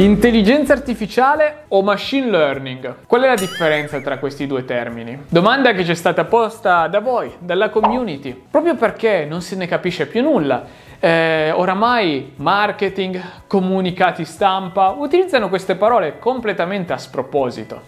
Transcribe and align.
Intelligenza 0.00 0.72
artificiale 0.72 1.64
o 1.68 1.82
machine 1.82 2.30
learning? 2.30 3.04
Qual 3.06 3.20
è 3.20 3.26
la 3.26 3.34
differenza 3.34 4.00
tra 4.00 4.16
questi 4.16 4.46
due 4.46 4.64
termini? 4.64 5.24
Domanda 5.28 5.72
che 5.72 5.84
ci 5.84 5.90
è 5.90 5.94
stata 5.94 6.24
posta 6.24 6.86
da 6.86 7.00
voi, 7.00 7.30
dalla 7.38 7.68
community, 7.68 8.34
proprio 8.50 8.76
perché 8.76 9.26
non 9.28 9.42
se 9.42 9.56
ne 9.56 9.66
capisce 9.66 10.06
più 10.06 10.22
nulla. 10.22 10.64
Eh, 10.98 11.50
oramai 11.54 12.32
marketing, 12.36 13.22
comunicati 13.46 14.24
stampa 14.24 14.94
utilizzano 14.96 15.50
queste 15.50 15.74
parole 15.74 16.18
completamente 16.18 16.94
a 16.94 16.98
sproposito. 16.98 17.82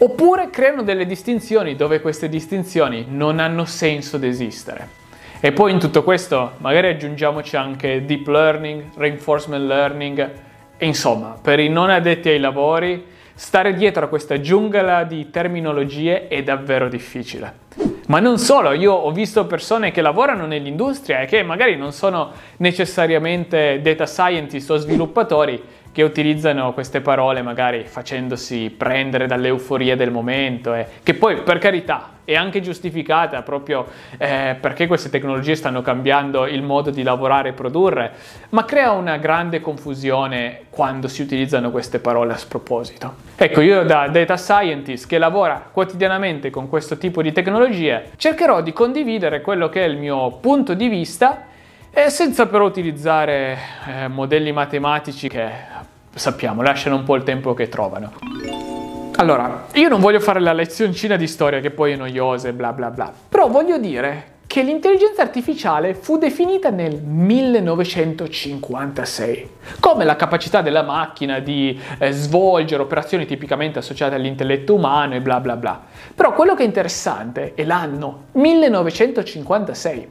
Oppure 0.00 0.50
creano 0.50 0.82
delle 0.82 1.06
distinzioni 1.06 1.76
dove 1.76 2.02
queste 2.02 2.28
distinzioni 2.28 3.06
non 3.08 3.38
hanno 3.38 3.64
senso 3.64 4.18
d'esistere. 4.18 4.86
E 5.40 5.52
poi 5.52 5.72
in 5.72 5.78
tutto 5.78 6.02
questo 6.02 6.56
magari 6.58 6.88
aggiungiamoci 6.88 7.56
anche 7.56 8.04
deep 8.04 8.26
learning, 8.26 8.84
reinforcement 8.96 9.64
learning, 9.64 10.46
e 10.78 10.86
insomma, 10.86 11.36
per 11.40 11.58
i 11.58 11.68
non 11.68 11.90
addetti 11.90 12.28
ai 12.28 12.38
lavori, 12.38 13.04
stare 13.34 13.74
dietro 13.74 14.04
a 14.04 14.08
questa 14.08 14.40
giungla 14.40 15.04
di 15.04 15.28
terminologie 15.28 16.28
è 16.28 16.42
davvero 16.42 16.88
difficile. 16.88 17.66
Ma 18.06 18.20
non 18.20 18.38
solo, 18.38 18.72
io 18.72 18.92
ho 18.92 19.10
visto 19.10 19.46
persone 19.46 19.90
che 19.90 20.00
lavorano 20.00 20.46
nell'industria 20.46 21.20
e 21.20 21.26
che 21.26 21.42
magari 21.42 21.76
non 21.76 21.92
sono 21.92 22.30
necessariamente 22.56 23.80
data 23.82 24.06
scientist 24.06 24.70
o 24.70 24.76
sviluppatori, 24.76 25.62
che 25.92 26.02
utilizzano 26.02 26.72
queste 26.72 27.00
parole 27.00 27.42
magari 27.42 27.84
facendosi 27.84 28.70
prendere 28.70 29.26
dall'euforia 29.26 29.96
del 29.96 30.10
momento 30.10 30.72
e 30.74 30.86
che 31.02 31.14
poi 31.14 31.42
per 31.42 31.58
carità 31.58 32.10
è 32.28 32.36
anche 32.36 32.60
giustificata 32.60 33.40
proprio 33.40 33.86
eh, 34.18 34.54
perché 34.60 34.86
queste 34.86 35.08
tecnologie 35.08 35.54
stanno 35.54 35.80
cambiando 35.80 36.46
il 36.46 36.60
modo 36.60 36.90
di 36.90 37.02
lavorare 37.02 37.48
e 37.48 37.52
produrre, 37.52 38.12
ma 38.50 38.66
crea 38.66 38.90
una 38.90 39.16
grande 39.16 39.62
confusione 39.62 40.64
quando 40.68 41.08
si 41.08 41.22
utilizzano 41.22 41.70
queste 41.70 42.00
parole 42.00 42.34
a 42.34 42.36
sproposito. 42.36 43.14
Ecco, 43.34 43.62
io 43.62 43.82
da 43.84 44.08
data 44.08 44.36
scientist 44.36 45.06
che 45.06 45.16
lavora 45.16 45.70
quotidianamente 45.72 46.50
con 46.50 46.68
questo 46.68 46.98
tipo 46.98 47.22
di 47.22 47.32
tecnologie, 47.32 48.10
cercherò 48.16 48.60
di 48.60 48.74
condividere 48.74 49.40
quello 49.40 49.70
che 49.70 49.82
è 49.82 49.86
il 49.86 49.96
mio 49.96 50.32
punto 50.32 50.74
di 50.74 50.88
vista 50.88 51.46
e 51.90 52.10
senza 52.10 52.46
però 52.46 52.66
utilizzare 52.66 53.58
eh, 53.86 54.08
modelli 54.08 54.52
matematici 54.52 55.28
che 55.28 55.48
sappiamo, 56.12 56.60
lasciano 56.60 56.96
un 56.96 57.04
po' 57.04 57.14
il 57.14 57.22
tempo 57.22 57.54
che 57.54 57.70
trovano. 57.70 58.12
Allora, 59.20 59.64
io 59.72 59.88
non 59.88 59.98
voglio 59.98 60.20
fare 60.20 60.38
la 60.38 60.52
lezioncina 60.52 61.16
di 61.16 61.26
storia 61.26 61.58
che 61.58 61.72
poi 61.72 61.90
è 61.90 61.96
noiosa 61.96 62.46
e 62.46 62.52
bla 62.52 62.72
bla 62.72 62.92
bla, 62.92 63.12
però 63.28 63.48
voglio 63.48 63.76
dire 63.76 64.36
che 64.46 64.62
l'intelligenza 64.62 65.22
artificiale 65.22 65.94
fu 65.94 66.18
definita 66.18 66.70
nel 66.70 67.02
1956 67.02 69.50
come 69.80 70.04
la 70.04 70.14
capacità 70.14 70.62
della 70.62 70.84
macchina 70.84 71.40
di 71.40 71.76
eh, 71.98 72.12
svolgere 72.12 72.80
operazioni 72.80 73.26
tipicamente 73.26 73.80
associate 73.80 74.14
all'intelletto 74.14 74.74
umano 74.74 75.16
e 75.16 75.20
bla 75.20 75.40
bla 75.40 75.56
bla. 75.56 75.82
Però 76.14 76.32
quello 76.32 76.54
che 76.54 76.62
è 76.62 76.66
interessante 76.66 77.54
è 77.54 77.64
l'anno 77.64 78.26
1956. 78.34 80.08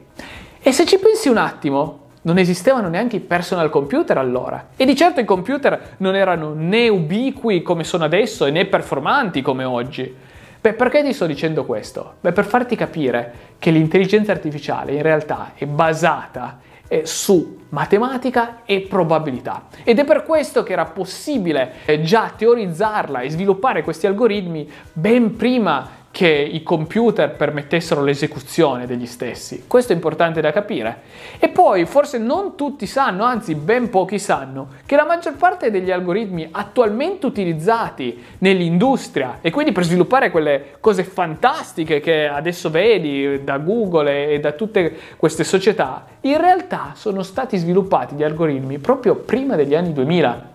E 0.60 0.70
se 0.70 0.84
ci 0.84 0.98
pensi 0.98 1.30
un 1.30 1.38
attimo, 1.38 2.07
non 2.28 2.36
esistevano 2.36 2.90
neanche 2.90 3.16
i 3.16 3.20
personal 3.20 3.70
computer 3.70 4.18
allora. 4.18 4.68
E 4.76 4.84
di 4.84 4.94
certo 4.94 5.18
i 5.18 5.24
computer 5.24 5.94
non 5.98 6.14
erano 6.14 6.52
né 6.52 6.88
ubiqui 6.88 7.62
come 7.62 7.84
sono 7.84 8.04
adesso 8.04 8.44
e 8.44 8.50
né 8.50 8.66
performanti 8.66 9.40
come 9.40 9.64
oggi. 9.64 10.14
Beh, 10.60 10.74
perché 10.74 11.02
ti 11.02 11.14
sto 11.14 11.24
dicendo 11.24 11.64
questo? 11.64 12.16
Beh, 12.20 12.32
per 12.32 12.44
farti 12.44 12.76
capire 12.76 13.32
che 13.58 13.70
l'intelligenza 13.70 14.32
artificiale 14.32 14.92
in 14.92 15.00
realtà 15.00 15.52
è 15.54 15.64
basata 15.64 16.60
eh, 16.86 17.06
su 17.06 17.60
matematica 17.70 18.58
e 18.66 18.82
probabilità. 18.82 19.68
Ed 19.82 19.98
è 19.98 20.04
per 20.04 20.24
questo 20.24 20.62
che 20.62 20.72
era 20.72 20.84
possibile 20.84 21.76
eh, 21.86 22.02
già 22.02 22.30
teorizzarla 22.36 23.20
e 23.20 23.30
sviluppare 23.30 23.82
questi 23.82 24.06
algoritmi 24.06 24.70
ben 24.92 25.34
prima 25.34 25.88
che 26.18 26.26
i 26.26 26.64
computer 26.64 27.30
permettessero 27.36 28.02
l'esecuzione 28.02 28.86
degli 28.86 29.06
stessi. 29.06 29.66
Questo 29.68 29.92
è 29.92 29.94
importante 29.94 30.40
da 30.40 30.50
capire. 30.50 31.02
E 31.38 31.48
poi 31.48 31.86
forse 31.86 32.18
non 32.18 32.56
tutti 32.56 32.86
sanno, 32.86 33.22
anzi 33.22 33.54
ben 33.54 33.88
pochi 33.88 34.18
sanno, 34.18 34.66
che 34.84 34.96
la 34.96 35.04
maggior 35.04 35.36
parte 35.36 35.70
degli 35.70 35.92
algoritmi 35.92 36.48
attualmente 36.50 37.24
utilizzati 37.24 38.20
nell'industria 38.38 39.38
e 39.40 39.52
quindi 39.52 39.70
per 39.70 39.84
sviluppare 39.84 40.32
quelle 40.32 40.78
cose 40.80 41.04
fantastiche 41.04 42.00
che 42.00 42.26
adesso 42.26 42.68
vedi 42.68 43.44
da 43.44 43.58
Google 43.58 44.32
e 44.32 44.40
da 44.40 44.50
tutte 44.50 44.96
queste 45.16 45.44
società, 45.44 46.04
in 46.22 46.40
realtà 46.40 46.94
sono 46.96 47.22
stati 47.22 47.56
sviluppati 47.56 48.16
gli 48.16 48.24
algoritmi 48.24 48.78
proprio 48.78 49.14
prima 49.14 49.54
degli 49.54 49.76
anni 49.76 49.92
2000. 49.92 50.50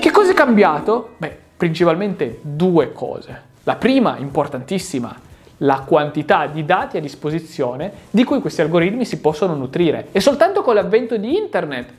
Che 0.00 0.10
cosa 0.10 0.32
è 0.32 0.34
cambiato? 0.34 1.10
Beh, 1.18 1.38
principalmente 1.56 2.40
due 2.42 2.92
cose. 2.92 3.52
La 3.64 3.76
prima, 3.76 4.16
importantissima, 4.18 5.14
la 5.58 5.82
quantità 5.86 6.46
di 6.46 6.64
dati 6.64 6.98
a 6.98 7.00
disposizione 7.00 7.92
di 8.10 8.22
cui 8.24 8.40
questi 8.40 8.60
algoritmi 8.60 9.04
si 9.04 9.20
possono 9.20 9.54
nutrire. 9.54 10.08
E 10.12 10.20
soltanto 10.20 10.62
con 10.62 10.74
l'avvento 10.74 11.16
di 11.16 11.36
Internet 11.36 11.92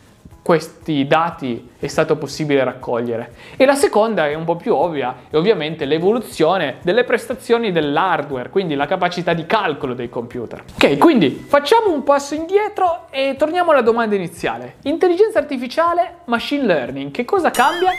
questi 0.45 1.07
dati 1.07 1.71
è 1.79 1.87
stato 1.87 2.17
possibile 2.17 2.63
raccogliere. 2.63 3.33
E 3.57 3.65
la 3.65 3.73
seconda 3.73 4.27
è 4.27 4.35
un 4.35 4.43
po' 4.43 4.55
più 4.55 4.75
ovvia, 4.75 5.15
è 5.31 5.35
ovviamente 5.35 5.85
l'evoluzione 5.85 6.75
delle 6.83 7.03
prestazioni 7.03 7.71
dell'hardware, 7.71 8.51
quindi 8.51 8.75
la 8.75 8.85
capacità 8.85 9.33
di 9.33 9.47
calcolo 9.47 9.95
dei 9.95 10.07
computer. 10.07 10.63
Ok, 10.75 10.99
quindi 10.99 11.31
facciamo 11.31 11.91
un 11.91 12.03
passo 12.03 12.35
indietro 12.35 13.07
e 13.09 13.33
torniamo 13.39 13.71
alla 13.71 13.81
domanda 13.81 14.13
iniziale. 14.13 14.75
Intelligenza 14.83 15.39
artificiale, 15.39 16.17
machine 16.25 16.63
learning, 16.63 17.09
che 17.09 17.25
cosa 17.25 17.49
cambia? 17.49 17.89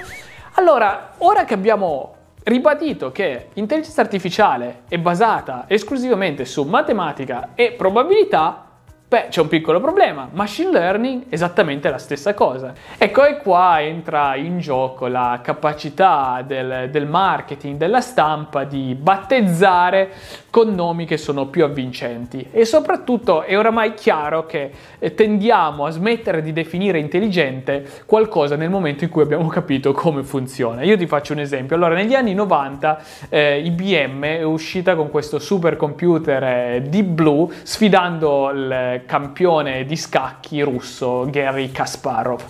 Allora, 0.52 1.14
ora 1.18 1.44
che 1.44 1.54
abbiamo 1.54 2.15
ribadito 2.46 3.10
che 3.10 3.48
l'intelligenza 3.54 4.00
artificiale 4.00 4.82
è 4.88 4.98
basata 4.98 5.64
esclusivamente 5.66 6.44
su 6.44 6.62
matematica 6.62 7.50
e 7.56 7.72
probabilità, 7.72 8.65
Beh, 9.08 9.26
c'è 9.28 9.40
un 9.40 9.46
piccolo 9.46 9.78
problema. 9.78 10.28
Machine 10.32 10.72
learning 10.72 11.26
esattamente 11.28 11.88
la 11.88 11.96
stessa 11.96 12.34
cosa. 12.34 12.72
Ecco, 12.98 13.24
e 13.24 13.36
qua 13.36 13.80
entra 13.80 14.34
in 14.34 14.58
gioco 14.58 15.06
la 15.06 15.38
capacità 15.44 16.42
del, 16.44 16.88
del, 16.90 17.06
marketing, 17.06 17.76
della 17.76 18.00
stampa 18.00 18.64
di 18.64 18.96
battezzare 19.00 20.10
con 20.50 20.74
nomi 20.74 21.06
che 21.06 21.18
sono 21.18 21.46
più 21.46 21.62
avvincenti. 21.62 22.48
E 22.50 22.64
soprattutto 22.64 23.42
è 23.42 23.56
oramai 23.56 23.94
chiaro 23.94 24.44
che 24.44 24.72
eh, 24.98 25.14
tendiamo 25.14 25.84
a 25.84 25.90
smettere 25.90 26.42
di 26.42 26.52
definire 26.52 26.98
intelligente 26.98 27.88
qualcosa 28.06 28.56
nel 28.56 28.70
momento 28.70 29.04
in 29.04 29.10
cui 29.10 29.22
abbiamo 29.22 29.46
capito 29.46 29.92
come 29.92 30.24
funziona. 30.24 30.82
Io 30.82 30.96
ti 30.96 31.06
faccio 31.06 31.32
un 31.32 31.38
esempio. 31.38 31.76
Allora, 31.76 31.94
negli 31.94 32.14
anni 32.14 32.34
90 32.34 33.02
eh, 33.28 33.60
IBM 33.60 34.24
è 34.24 34.42
uscita 34.42 34.96
con 34.96 35.10
questo 35.10 35.38
supercomputer 35.38 36.42
eh, 36.42 36.82
Deep 36.88 37.06
Blue 37.06 37.48
sfidando 37.62 38.50
il 38.50 38.94
campione 39.04 39.84
di 39.84 39.96
scacchi 39.96 40.60
russo 40.62 41.26
Gary 41.30 41.70
Kasparov. 41.70 42.42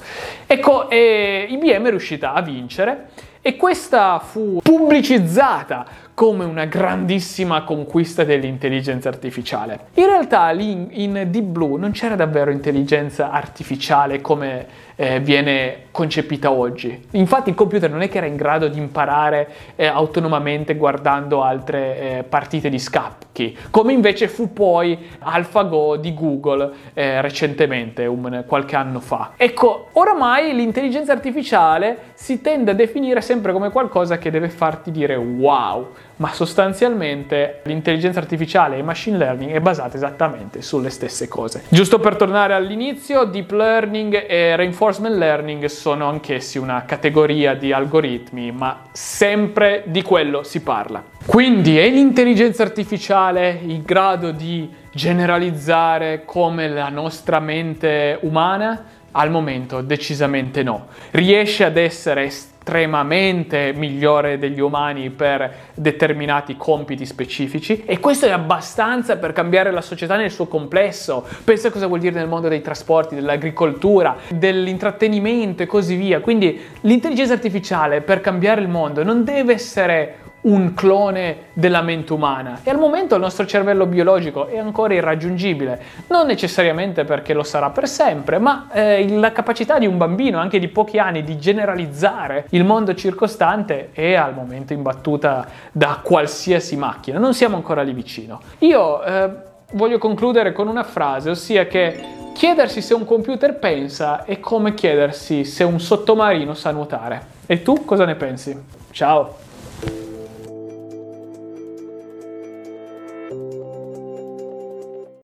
Ecco, 0.46 0.88
e 0.88 1.46
IBM 1.50 1.86
è 1.86 1.90
riuscita 1.90 2.32
a 2.32 2.42
vincere 2.42 3.08
e 3.40 3.56
questa 3.56 4.18
fu 4.18 4.58
pubblicizzata 4.66 5.86
come 6.12 6.44
una 6.44 6.64
grandissima 6.64 7.62
conquista 7.62 8.24
dell'intelligenza 8.24 9.08
artificiale. 9.08 9.88
In 9.94 10.06
realtà 10.06 10.48
lì 10.50 11.04
in 11.04 11.26
Deep 11.28 11.44
Blue 11.44 11.78
non 11.78 11.92
c'era 11.92 12.16
davvero 12.16 12.50
intelligenza 12.50 13.30
artificiale 13.30 14.22
come 14.22 14.66
eh, 14.96 15.20
viene 15.20 15.84
concepita 15.90 16.50
oggi. 16.50 17.08
Infatti 17.12 17.50
il 17.50 17.54
computer 17.54 17.90
non 17.90 18.00
è 18.00 18.08
che 18.08 18.16
era 18.16 18.26
in 18.26 18.36
grado 18.36 18.68
di 18.68 18.78
imparare 18.78 19.48
eh, 19.76 19.86
autonomamente 19.86 20.74
guardando 20.74 21.42
altre 21.42 21.98
eh, 21.98 22.22
partite 22.22 22.70
di 22.70 22.78
scacchi, 22.78 23.56
come 23.70 23.92
invece 23.92 24.26
fu 24.26 24.54
poi 24.54 24.98
AlphaGo 25.18 25.96
di 25.96 26.14
Google 26.14 26.72
eh, 26.94 27.20
recentemente, 27.20 28.06
un, 28.06 28.44
qualche 28.46 28.74
anno 28.74 29.00
fa. 29.00 29.32
Ecco, 29.36 29.88
oramai 29.92 30.54
l'intelligenza 30.54 31.12
artificiale 31.12 32.12
si 32.14 32.40
tende 32.40 32.70
a 32.70 32.74
definire 32.74 33.20
sempre 33.20 33.52
come 33.52 33.70
qualcosa 33.70 34.16
che 34.16 34.30
deve 34.30 34.48
farti 34.56 34.90
dire 34.90 35.14
wow, 35.14 35.92
ma 36.16 36.32
sostanzialmente 36.32 37.60
l'intelligenza 37.64 38.18
artificiale 38.18 38.74
e 38.74 38.78
il 38.78 38.84
machine 38.84 39.18
learning 39.18 39.52
è 39.52 39.60
basata 39.60 39.96
esattamente 39.96 40.62
sulle 40.62 40.90
stesse 40.90 41.28
cose. 41.28 41.62
Giusto 41.68 41.98
per 41.98 42.16
tornare 42.16 42.54
all'inizio, 42.54 43.24
deep 43.24 43.50
learning 43.50 44.24
e 44.26 44.56
reinforcement 44.56 45.16
learning 45.16 45.66
sono 45.66 46.08
anch'essi 46.08 46.58
una 46.58 46.84
categoria 46.84 47.54
di 47.54 47.72
algoritmi, 47.72 48.50
ma 48.50 48.84
sempre 48.92 49.84
di 49.86 50.02
quello 50.02 50.42
si 50.42 50.62
parla. 50.62 51.04
Quindi 51.26 51.78
è 51.78 51.88
l'intelligenza 51.90 52.62
artificiale 52.62 53.58
in 53.62 53.82
grado 53.84 54.30
di 54.30 54.72
generalizzare 54.92 56.22
come 56.24 56.68
la 56.68 56.88
nostra 56.88 57.38
mente 57.40 58.18
umana? 58.22 58.94
Al 59.18 59.30
momento 59.30 59.80
decisamente 59.80 60.62
no. 60.62 60.88
Riesce 61.12 61.64
ad 61.64 61.78
essere 61.78 62.24
estremamente 62.24 63.72
migliore 63.74 64.36
degli 64.36 64.60
umani 64.60 65.08
per 65.08 65.70
determinati 65.72 66.54
compiti 66.58 67.06
specifici 67.06 67.82
e 67.86 67.98
questo 67.98 68.26
è 68.26 68.30
abbastanza 68.30 69.16
per 69.16 69.32
cambiare 69.32 69.70
la 69.70 69.80
società 69.80 70.16
nel 70.16 70.30
suo 70.30 70.48
complesso. 70.48 71.24
Pensa 71.44 71.70
cosa 71.70 71.86
vuol 71.86 72.00
dire 72.00 72.18
nel 72.18 72.28
mondo 72.28 72.48
dei 72.48 72.60
trasporti, 72.60 73.14
dell'agricoltura, 73.14 74.16
dell'intrattenimento 74.28 75.62
e 75.62 75.66
così 75.66 75.94
via. 75.96 76.20
Quindi 76.20 76.60
l'intelligenza 76.82 77.32
artificiale 77.32 78.02
per 78.02 78.20
cambiare 78.20 78.60
il 78.60 78.68
mondo 78.68 79.02
non 79.02 79.24
deve 79.24 79.54
essere 79.54 80.24
un 80.46 80.74
clone 80.74 81.48
della 81.52 81.82
mente 81.82 82.12
umana 82.12 82.60
e 82.62 82.70
al 82.70 82.78
momento 82.78 83.14
il 83.14 83.20
nostro 83.20 83.46
cervello 83.46 83.86
biologico 83.86 84.46
è 84.46 84.58
ancora 84.58 84.94
irraggiungibile, 84.94 85.82
non 86.08 86.26
necessariamente 86.26 87.04
perché 87.04 87.34
lo 87.34 87.42
sarà 87.42 87.70
per 87.70 87.88
sempre, 87.88 88.38
ma 88.38 88.68
eh, 88.72 89.08
la 89.18 89.32
capacità 89.32 89.78
di 89.78 89.86
un 89.86 89.96
bambino 89.96 90.38
anche 90.38 90.58
di 90.58 90.68
pochi 90.68 90.98
anni 90.98 91.24
di 91.24 91.38
generalizzare 91.38 92.46
il 92.50 92.64
mondo 92.64 92.94
circostante 92.94 93.90
è 93.92 94.14
al 94.14 94.34
momento 94.34 94.72
imbattuta 94.72 95.46
da 95.72 96.00
qualsiasi 96.02 96.76
macchina, 96.76 97.18
non 97.18 97.34
siamo 97.34 97.56
ancora 97.56 97.82
lì 97.82 97.92
vicino. 97.92 98.40
Io 98.58 99.02
eh, 99.02 99.30
voglio 99.72 99.98
concludere 99.98 100.52
con 100.52 100.68
una 100.68 100.84
frase, 100.84 101.30
ossia 101.30 101.66
che 101.66 101.98
chiedersi 102.34 102.82
se 102.82 102.94
un 102.94 103.04
computer 103.04 103.58
pensa 103.58 104.24
è 104.24 104.38
come 104.38 104.74
chiedersi 104.74 105.44
se 105.44 105.64
un 105.64 105.80
sottomarino 105.80 106.54
sa 106.54 106.70
nuotare. 106.70 107.34
E 107.46 107.62
tu 107.62 107.84
cosa 107.84 108.04
ne 108.04 108.14
pensi? 108.14 108.56
Ciao! 108.90 109.45